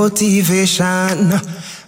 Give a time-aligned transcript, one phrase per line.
[0.00, 1.30] motivation.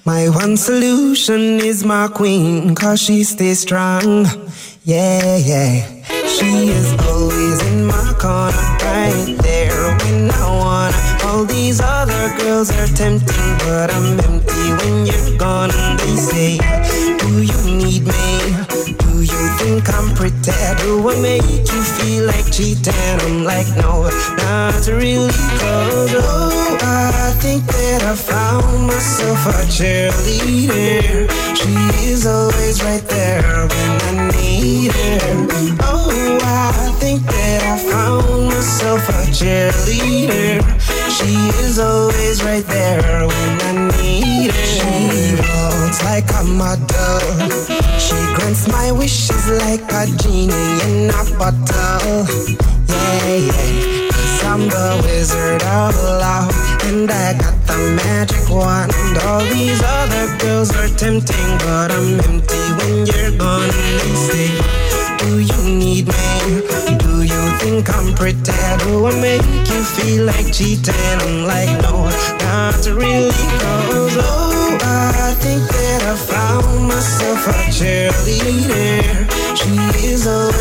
[0.05, 4.27] My one solution is my queen, cause she stays strong.
[4.85, 5.73] Yeah, yeah.
[6.35, 11.01] She is always in my corner, right there when I wanna.
[11.27, 15.71] All these other girls are tempting, but I'm empty when you're gone.
[15.73, 16.51] And they say,
[17.21, 18.62] Do you need me?
[19.73, 20.53] Think I'm pretty?
[20.83, 22.93] Do I make you feel like cheating?
[22.93, 24.05] I'm like, no,
[24.37, 25.33] not really.
[25.33, 31.25] Cause, oh, I think that I found myself a cheerleader.
[31.57, 31.73] She
[32.05, 35.49] is always right there when I need her.
[35.81, 36.02] Oh,
[37.13, 40.65] think that I found myself a cheerleader.
[41.13, 44.67] She is always right there when I need her.
[44.77, 47.21] She walks like a model.
[48.01, 52.25] She grants my wishes like a genie in a bottle.
[52.89, 54.09] Yeah, yeah.
[54.13, 56.55] Cause I'm the wizard of love.
[56.89, 58.93] And I got the magic wand.
[59.27, 63.69] All these other girls are tempting, but I'm empty when you're gone.
[64.01, 64.49] They say,
[65.19, 66.92] Do you need me?
[67.63, 68.43] Think I'm pretty?
[68.43, 70.95] Do I make you feel like cheating?
[70.97, 72.11] I'm like, no,
[72.43, 73.31] not really.
[73.31, 79.31] Cause, oh, I think that I found myself a cheerleader.
[79.55, 80.52] She is always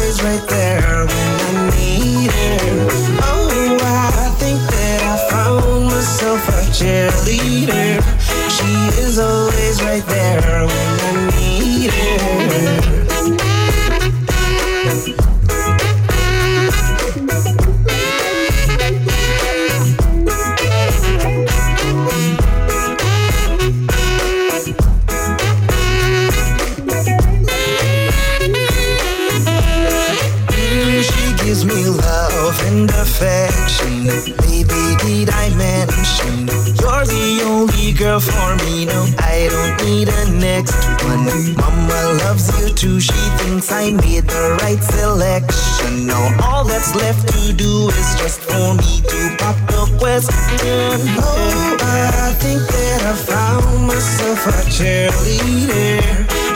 [41.04, 41.56] one.
[41.56, 43.00] Mama loves you too.
[43.00, 46.08] She thinks I made the right selection.
[46.08, 50.98] Now all that's left to do is just for me to pop the question.
[51.20, 56.02] Oh, I think that I found myself a cheerleader.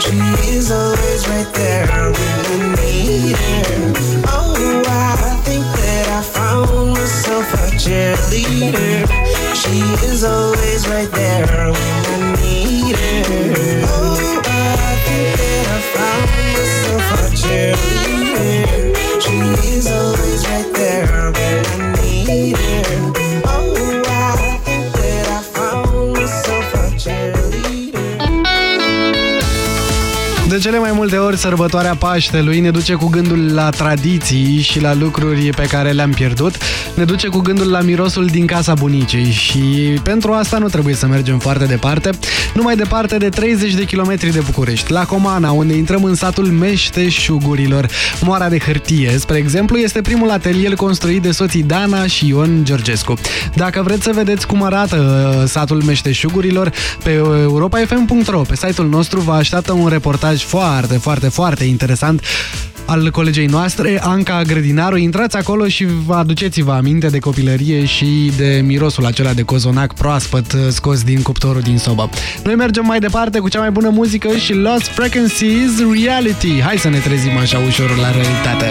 [0.00, 0.18] She
[0.56, 3.92] is always right there when I need her.
[4.28, 9.06] Oh, I think that I found myself a cheerleader.
[9.54, 12.05] She is always right there
[30.56, 34.94] De cele mai multe ori, sărbătoarea Paștelui ne duce cu gândul la tradiții și la
[34.94, 36.56] lucruri pe care le-am pierdut.
[36.94, 39.58] Ne duce cu gândul la mirosul din casa bunicii și
[40.02, 42.10] pentru asta nu trebuie să mergem foarte departe.
[42.54, 46.46] Nu mai departe de 30 de kilometri de București, la Comana, unde intrăm în satul
[46.46, 47.88] Meșteșugurilor.
[48.20, 53.14] Moara de hârtie, spre exemplu, este primul atelier construit de soții Dana și Ion Georgescu.
[53.54, 54.96] Dacă vreți să vedeți cum arată
[55.40, 56.72] uh, satul Meșteșugurilor,
[57.02, 57.10] pe
[57.42, 60.54] europafm.ro, pe site-ul nostru, vă așteaptă un reportaj foarte,
[60.98, 62.22] foarte, foarte interesant
[62.86, 64.96] al colegei noastre, Anca Grădinaru.
[64.96, 70.52] Intrați acolo și vă aduceți-vă aminte de copilărie și de mirosul acela de cozonac proaspăt
[70.52, 72.10] uh, scos din cuptorul din sobă.
[72.44, 75.70] Noi mergem mai departe cu cea mai bună muzică și Lost Frequencies
[76.02, 76.60] Reality.
[76.60, 78.70] Hai să ne trezim așa ușor la realitate.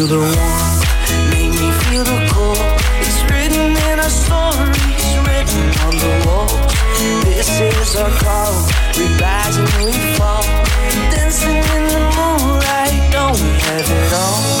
[0.00, 0.82] Feel the warmth,
[1.28, 2.56] make me feel the cold.
[3.04, 6.52] It's written in our stories, written on the walls.
[7.24, 8.54] This is our call,
[8.96, 10.44] we rise and we fall.
[11.10, 14.60] Dancing in the moonlight, don't we have it all?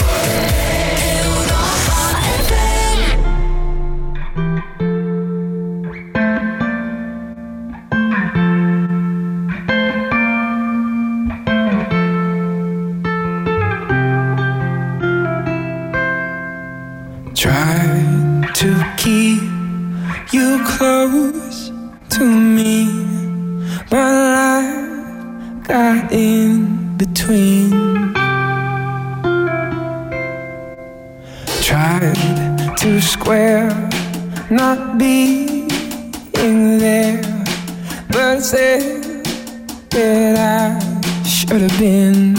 [34.51, 35.69] Not being
[36.33, 37.21] there,
[38.09, 39.23] but said
[39.89, 42.35] that I should have been.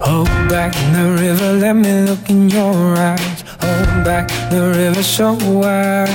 [0.00, 3.44] Hold back the river, let me look in your eyes.
[3.60, 6.08] Hold back the river so wide.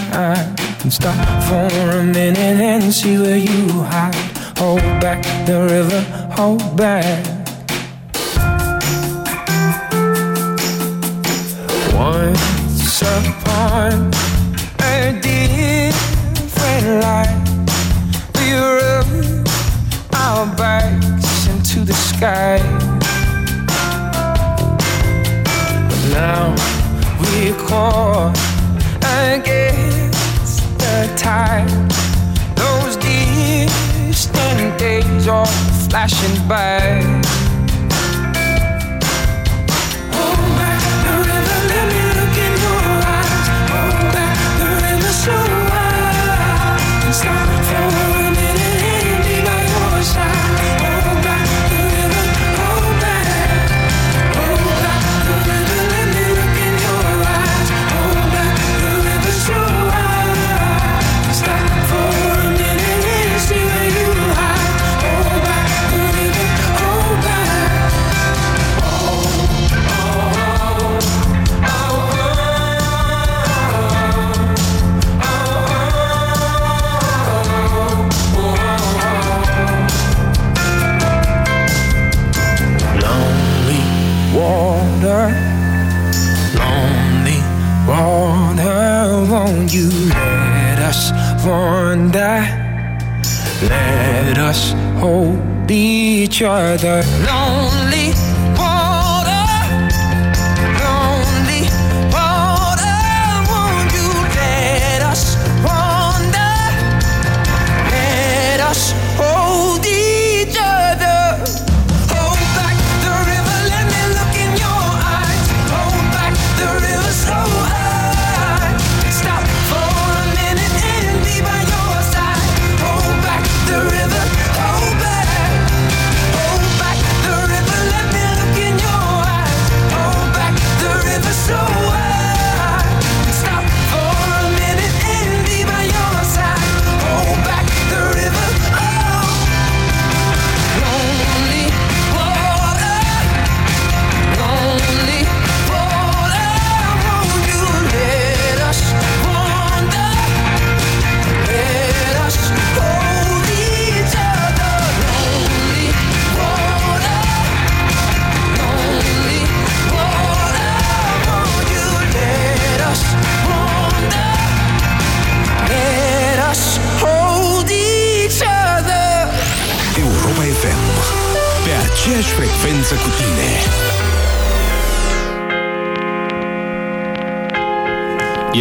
[0.82, 4.16] And stop for a minute and see where you hide.
[4.58, 6.02] Hold back the river,
[6.34, 7.24] hold back.
[11.94, 12.53] Once
[13.06, 14.12] upon
[14.82, 17.36] a different life,
[18.36, 19.48] we rode
[20.14, 22.60] our bikes into the sky.
[25.90, 26.56] But Now
[27.22, 28.38] we caught
[29.02, 31.70] against the tide.
[32.56, 35.46] Those distant days are
[35.90, 37.33] flashing by.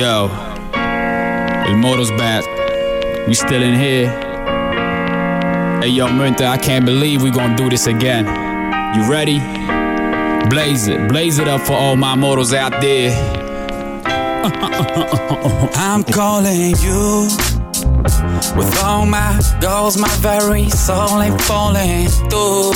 [0.03, 0.29] Yo,
[0.75, 2.45] El Moro's back.
[3.29, 4.11] We still in here.
[5.81, 8.25] Hey, yo, Minta, I can't believe we gonna do this again.
[8.97, 9.39] You ready?
[10.49, 13.13] Blaze it, blaze it up for all my mortals out there.
[15.77, 17.29] I'm calling you
[18.57, 22.73] with all my goals, my very soul ain't falling through.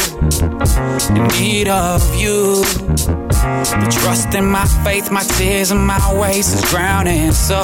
[1.16, 3.25] In need of you.
[3.46, 7.32] The trust in my faith, my tears and my ways is drowning.
[7.32, 7.56] So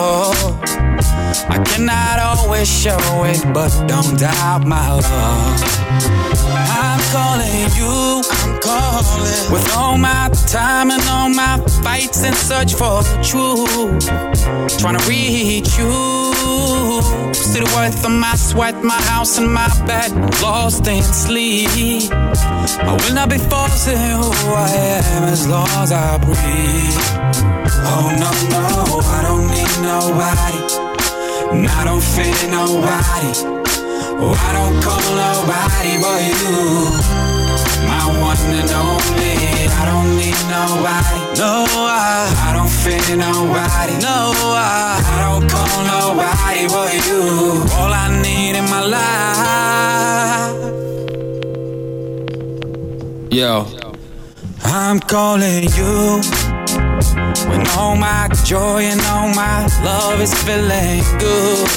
[1.48, 5.62] I cannot always show it, but don't doubt my love.
[6.78, 12.74] I'm calling you, I'm calling with all my time and all my fights and search
[12.74, 14.78] for the truth.
[14.78, 16.92] Trying to reach you.
[17.52, 20.10] The worth of my sweat, my house and my bed,
[20.40, 22.10] lost in sleep.
[22.10, 26.98] I will not be forcing who I am as long as I breathe.
[27.84, 28.66] Oh no, no,
[29.16, 30.60] I don't need nobody.
[31.52, 33.32] And I don't fear nobody.
[34.22, 36.56] Oh, I don't call nobody but you.
[37.88, 39.34] My one and only.
[39.80, 41.20] I don't need nobody.
[41.40, 43.94] No, I, I don't fear nobody.
[44.00, 47.22] No, I, I don't call nobody but you.
[47.78, 49.12] All I need in my life.
[53.32, 53.66] Yo,
[54.64, 56.20] I'm calling you.
[57.48, 61.68] When all my joy and all my love is feeling good.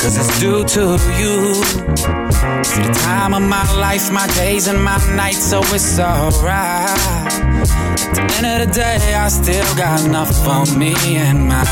[0.00, 2.21] Cause it's due to you.
[2.64, 6.90] See the time of my life, my days and my nights, so it's alright.
[6.90, 11.62] At the end of the day, I still got enough for me and mine.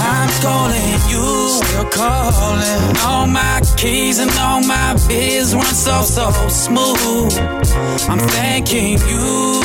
[0.00, 2.96] I'm calling you, still calling.
[3.06, 7.32] All my keys and all my biz run so, so smooth.
[8.10, 9.62] I'm thanking you.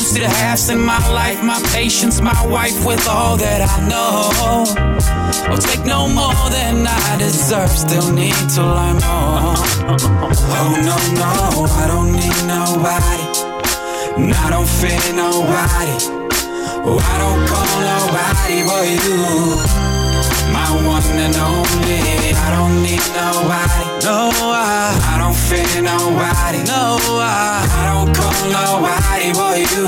[0.00, 4.64] See the halves in my life, my patience, my wife with all that I know.
[5.50, 9.54] I'll take no more than I deserve, still need to learn more.
[10.56, 11.30] Oh no, no,
[11.82, 13.24] I don't need nobody.
[14.16, 15.96] And I don't fear nobody.
[16.86, 19.16] Oh, I don't call nobody but you.
[20.52, 22.00] My one and only.
[22.34, 23.86] I don't need nobody.
[24.04, 26.60] No, I, I don't fear nobody.
[26.68, 29.86] No, I, I don't call nobody but you.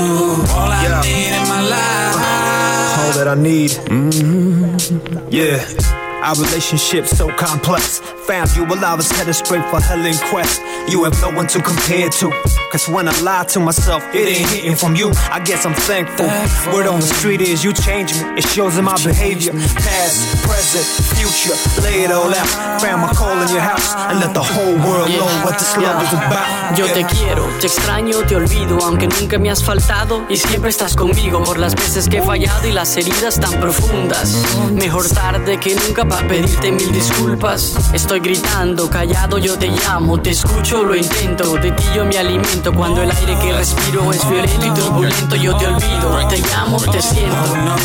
[0.57, 1.01] All I Yeah.
[1.05, 2.97] need in my life.
[2.99, 3.71] all that I need.
[3.71, 5.27] Mm-hmm.
[5.29, 6.06] Yeah.
[6.23, 7.99] Our relationship so complex.
[8.27, 10.61] Found you while I was headed straight for hell in quest.
[10.89, 12.31] You have no one to compare to.
[12.71, 15.11] Cause when I lie to myself, it ain't hitting from you.
[15.31, 16.25] I guess I'm thankful.
[16.25, 16.73] Thankful.
[16.73, 18.37] Word on the street is you change me.
[18.37, 19.53] It shows in my behavior.
[19.53, 21.55] Past, present, future.
[21.81, 22.81] Lay it all out.
[22.81, 23.93] Found my call in your house.
[24.09, 26.77] And let the whole world know what this love is about.
[26.77, 30.95] Yo te quiero, te extraño, te olvido, aunque nunca me has faltado y siempre estás
[30.95, 34.35] conmigo por las veces que he fallado y las heridas tan profundas.
[34.73, 37.75] Mejor tarde que nunca para pedirte mil disculpas.
[37.93, 41.53] Estoy gritando, callado, yo te llamo, te escucho, lo intento.
[41.55, 45.35] De ti yo me alimento cuando el aire que respiro es violento y turbulento.
[45.35, 47.35] Yo te olvido, te llamo, te siento.
[47.37, 47.75] Oh no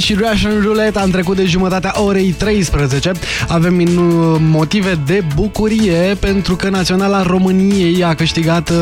[0.00, 3.12] și Russian Roulette am trecut de jumătatea orei 13.
[3.48, 8.76] Avem minu- motive de bucurie pentru că Naționala României a câștigat uh,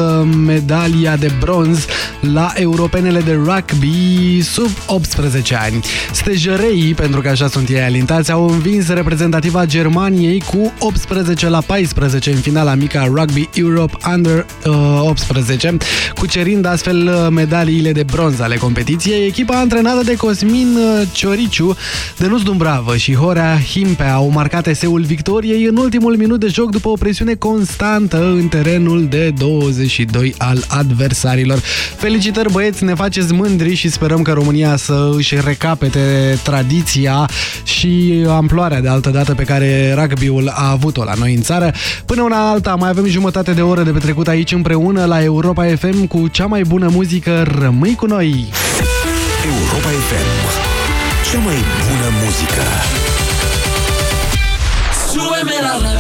[0.46, 1.86] medalia de bronz
[2.32, 5.80] la europenele de rugby sub 18 ani.
[6.12, 12.30] Stejăreii, pentru că așa sunt ei alintați, au învins reprezentativa Germaniei cu 18 la 14
[12.30, 15.76] în finala mică a Rugby Europe Under uh, 18,
[16.14, 19.26] cucerind astfel uh, medaliile de bronz ale competiției.
[19.26, 21.76] Echipa antrenată de Cosmin uh, Cioriciu,
[22.18, 26.88] Denuț Dumbravă și Horea Himpea au marcat eseul victoriei în ultimul minut de joc după
[26.88, 31.58] o presiune constantă în terenul de 22 al adversarilor.
[31.96, 37.28] Felicitări băieți, ne faceți mândri și sperăm că România să își recapete tradiția
[37.62, 41.72] și amploarea de altă dată pe care rugby-ul a avut-o la noi în țară.
[42.06, 46.06] Până una alta, mai avem jumătate de oră de petrecut aici împreună la Europa FM
[46.06, 47.46] cu cea mai bună muzică.
[47.60, 48.46] Rămâi cu noi!
[49.44, 50.67] Europa FM.
[51.30, 51.56] Cea mai
[51.88, 52.62] bună muzică.
[55.08, 55.97] Súbeme la radio.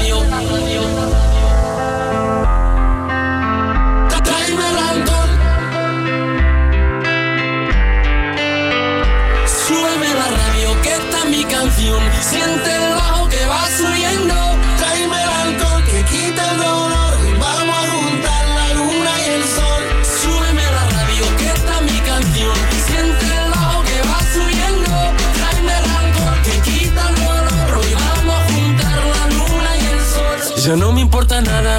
[30.68, 31.78] Ya no me importa nada,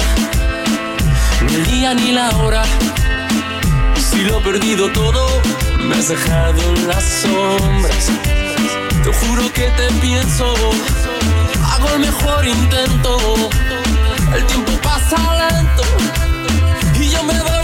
[1.46, 2.64] ni el día ni la hora.
[3.94, 5.28] Si lo he perdido todo,
[5.78, 8.10] me has dejado en las sombras.
[9.04, 10.52] Te juro que te pienso,
[11.70, 13.16] hago el mejor intento.
[14.34, 15.84] El tiempo pasa lento
[16.98, 17.59] y yo me voy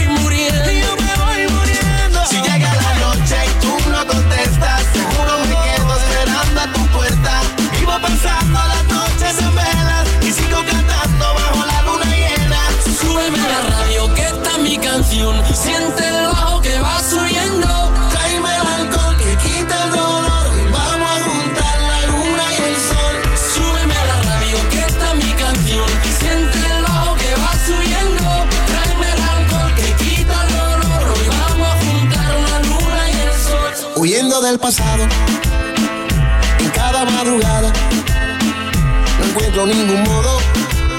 [34.46, 35.02] del pasado.
[36.60, 37.72] En cada madrugada
[39.18, 40.38] no encuentro ningún modo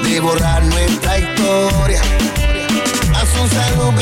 [0.03, 2.01] de borrar nuestra historia.
[3.15, 3.93] Azusa no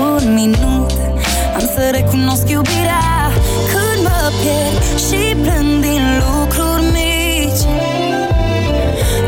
[0.00, 0.90] crezut că într-un minut
[1.54, 3.30] Am să recunosc iubirea.
[3.72, 7.64] Când mă pierd și plâng din lucruri mici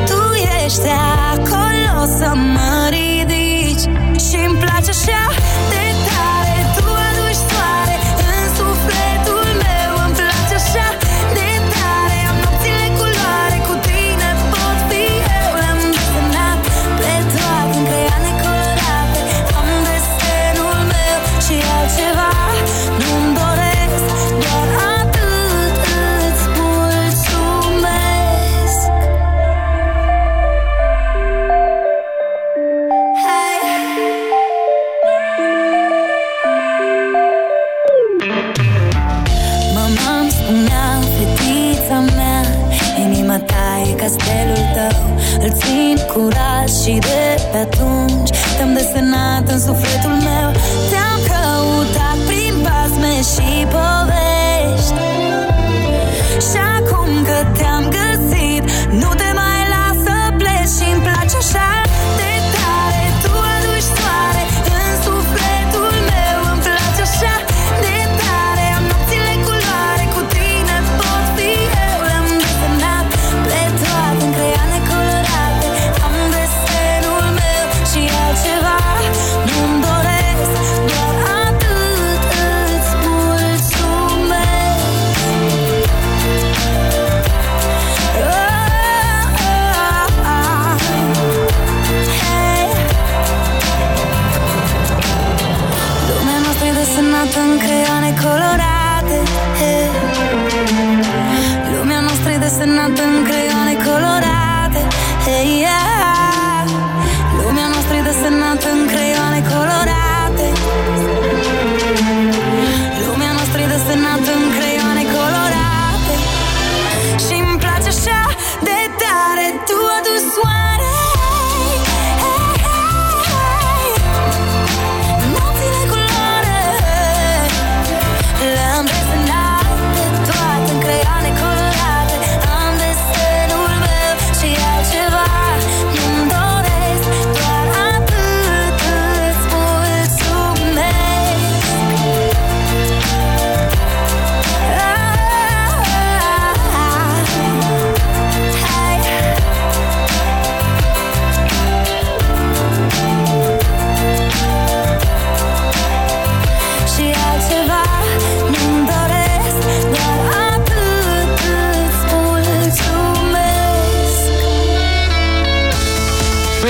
[0.06, 0.20] tu
[0.64, 0.88] ești
[1.32, 2.82] acolo să mă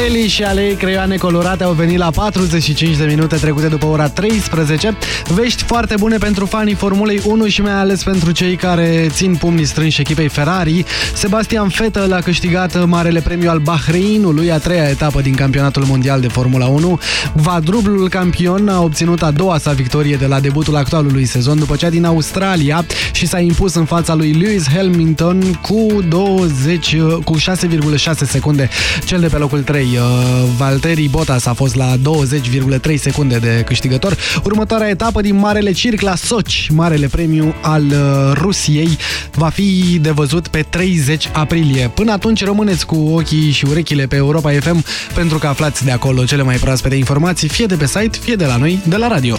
[0.03, 4.09] Feli și ale ei creioane colorate au venit la 45 de minute trecute după ora
[4.09, 4.97] 13.
[5.35, 9.65] Vești foarte bune pentru fanii Formulei 1 și mai ales pentru cei care țin pumnii
[9.65, 10.85] strânși echipei Ferrari.
[11.15, 16.29] Sebastian Vettel a câștigat Marele Premiu al Bahreinului, a treia etapă din campionatul mondial de
[16.29, 16.99] Formula 1.
[17.33, 21.91] Vadrublul campion a obținut a doua sa victorie de la debutul actualului sezon după cea
[21.91, 28.69] din Australia și s-a impus în fața lui Lewis Hamilton cu 20 cu 6,6 secunde.
[29.05, 34.17] Cel de pe locul 3 uh, Valtteri Bottas a fost la 20,3 secunde de câștigător.
[34.45, 38.99] Următoarea etapă din Marele Circ la Sochi, Marele Premiu al uh, Rusiei,
[39.35, 41.91] va fi de văzut pe 30 aprilie.
[41.95, 46.25] Până atunci rămâneți cu ochii și urechile pe Europa FM pentru că aflați de acolo
[46.25, 49.39] cele mai proaspete informații, fie de pe site, fie de la noi, de la radio.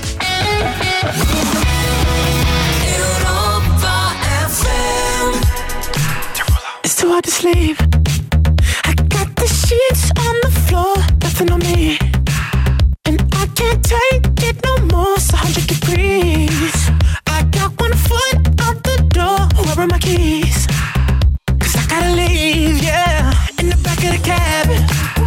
[6.84, 8.03] It's too hard to sleep.
[11.40, 15.16] And I can't take it no more.
[15.16, 16.90] It's 100 degrees.
[17.28, 19.66] I got one foot out the door.
[19.66, 20.68] Where are my keys?
[21.60, 23.34] Cause I gotta leave, yeah.
[23.58, 25.23] In the back of the cab.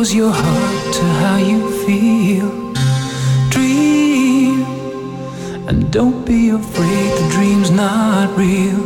[0.00, 2.48] Close your heart to how you feel.
[3.50, 4.64] Dream,
[5.68, 8.80] and don't be afraid the dream's not real.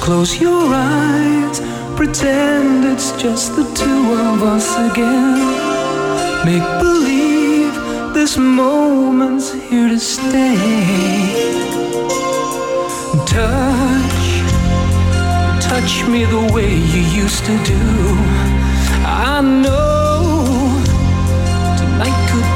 [0.00, 1.58] Close your eyes,
[1.96, 5.40] pretend it's just the two of us again.
[6.44, 7.74] Make believe
[8.14, 10.54] this moment's here to stay.
[13.26, 14.22] Touch,
[15.60, 17.82] touch me the way you used to do.
[19.04, 19.89] I know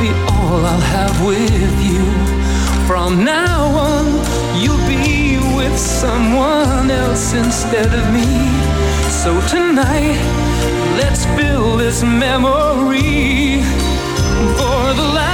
[0.05, 2.05] be all I'll have with you.
[2.87, 4.07] From now on,
[4.61, 8.29] you'll be with someone else instead of me.
[9.23, 10.19] So tonight,
[11.01, 13.63] let's build this memory
[14.59, 15.34] for the last.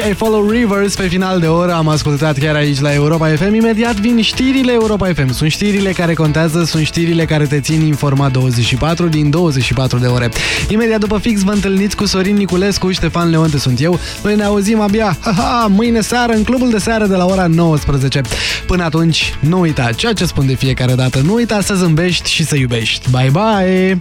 [0.00, 3.54] și I Follow Rivers pe final de oră am ascultat chiar aici la Europa FM.
[3.54, 5.32] Imediat vin știrile Europa FM.
[5.32, 10.28] Sunt știrile care contează, sunt știrile care te țin informat 24 din 24 de ore.
[10.68, 13.98] Imediat după fix vă întâlniți cu Sorin Niculescu, Ștefan Leonte sunt eu.
[14.22, 17.46] Noi ne auzim abia ha, ha, mâine seară în clubul de seară de la ora
[17.46, 18.20] 19.
[18.66, 21.20] Până atunci, nu uita ceea ce spun de fiecare dată.
[21.24, 23.10] Nu uita să zâmbești și să iubești.
[23.10, 23.96] Bye bye!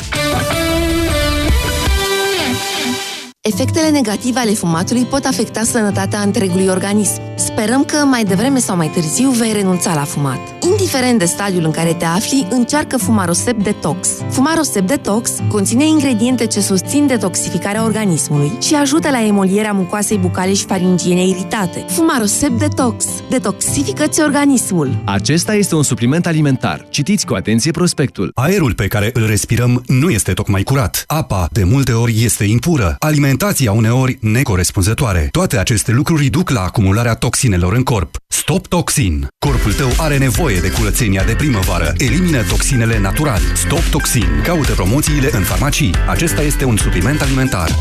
[3.42, 7.22] Efectele negative ale fumatului pot afecta sănătatea întregului organism.
[7.38, 10.38] Sperăm că mai devreme sau mai târziu vei renunța la fumat.
[10.64, 14.10] Indiferent de stadiul în care te afli, încearcă Fumarosep Detox.
[14.30, 20.66] Fumarosep Detox conține ingrediente ce susțin detoxificarea organismului și ajută la emolierea mucoasei bucale și
[20.66, 21.86] faringiene iritate.
[21.88, 23.06] Fumarosep Detox.
[23.30, 25.02] Detoxifică-ți organismul.
[25.06, 26.86] Acesta este un supliment alimentar.
[26.90, 28.32] Citiți cu atenție prospectul.
[28.34, 31.04] Aerul pe care îl respirăm nu este tocmai curat.
[31.08, 32.96] Apa, de multe ori, este impură.
[33.30, 35.28] Alimentația uneori necorespunzătoare.
[35.32, 38.16] Toate aceste lucruri duc la acumularea toxinelor în corp.
[38.28, 39.28] Stop Toxin.
[39.46, 41.94] Corpul tău are nevoie de curățenia de primăvară.
[41.98, 43.40] Elimină toxinele natural.
[43.54, 44.42] Stop Toxin.
[44.44, 45.94] Caută promoțiile în farmacii.
[46.08, 47.76] Acesta este un supliment alimentar.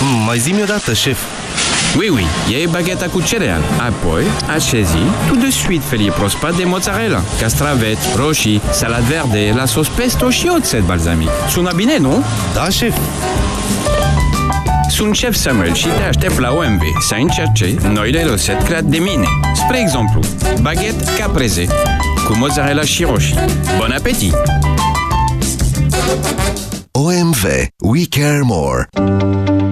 [0.00, 1.18] Mm, mai zi-mi odată, șef.
[1.96, 3.60] Oui, oui, iei bagheta cu cereal.
[3.78, 4.22] Apoi,
[4.56, 4.96] așezi
[5.28, 10.50] tout de suite felie prospat de mozzarella, castraveți, roșii, salad verde, la sos pesto și
[10.56, 11.28] oțet balsamic.
[11.50, 12.24] Sună bine, nu?
[12.54, 12.96] Da, șef.
[14.98, 19.26] Sunt șef Samuel și te aștept la OMV să încerce noile rețete create de mine.
[19.54, 20.20] Spre exemplu,
[20.60, 21.66] baghet caprese
[22.26, 23.34] cu mozzarella și roșii.
[23.78, 24.34] Bon appetit!
[26.92, 27.44] OMV.
[27.78, 28.88] We care more.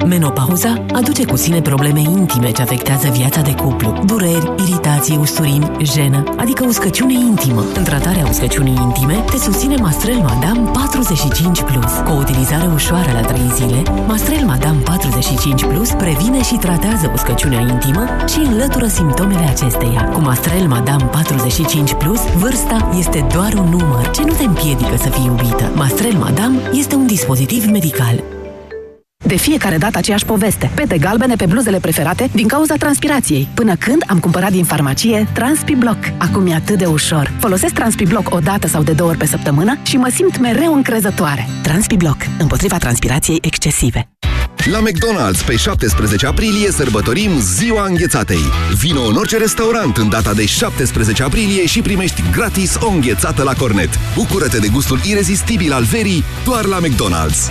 [0.07, 4.03] Menopauza aduce cu sine probleme intime ce afectează viața de cuplu.
[4.05, 7.65] Dureri, iritație, usturimi, jenă, adică uscăciune intimă.
[7.75, 11.65] În tratarea uscăciunii intime, te susține Mastrel Madame 45+.
[11.65, 11.93] Plus.
[12.05, 17.61] Cu o utilizare ușoară la 3 zile, Mastrel Madame 45+, Plus previne și tratează uscăciunea
[17.61, 20.05] intimă și înlătură simptomele acesteia.
[20.13, 21.11] Cu Mastrel Madame
[21.95, 25.71] 45+, Plus, vârsta este doar un număr ce nu te împiedică să fii iubită.
[25.75, 28.36] Mastrel Madame este un dispozitiv medical.
[29.27, 30.71] De fiecare dată aceeași poveste.
[30.75, 33.49] Pete galbene pe bluzele preferate din cauza transpirației.
[33.55, 35.99] Până când am cumpărat din farmacie TranspiBlock.
[36.19, 37.33] Acum e atât de ușor.
[37.41, 41.49] Folosesc TranspiBlock o dată sau de două ori pe săptămână și mă simt mereu încrezătoare.
[41.63, 42.17] TranspiBlock.
[42.39, 44.09] Împotriva transpirației excesive.
[44.71, 48.43] La McDonald's, pe 17 aprilie, sărbătorim Ziua Înghețatei.
[48.81, 53.53] Vino în orice restaurant în data de 17 aprilie și primești gratis o înghețată la
[53.53, 53.89] cornet.
[54.15, 57.51] Bucură-te de gustul irezistibil al verii doar la McDonald's.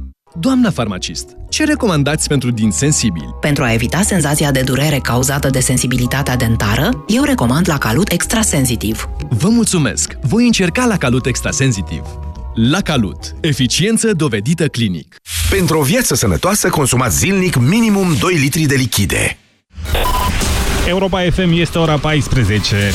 [0.39, 3.35] Doamna farmacist, ce recomandați pentru din sensibili?
[3.41, 9.09] Pentru a evita senzația de durere cauzată de sensibilitatea dentară, eu recomand la Calut Extrasensitiv.
[9.29, 10.17] Vă mulțumesc!
[10.21, 12.01] Voi încerca la Calut Extrasensitiv.
[12.55, 13.35] La Calut.
[13.41, 15.15] Eficiență dovedită clinic.
[15.49, 19.37] Pentru o viață sănătoasă, consumați zilnic minimum 2 litri de lichide.
[20.87, 22.91] Europa FM este ora 14.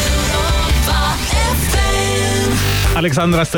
[2.97, 3.55] Alexandra Stăne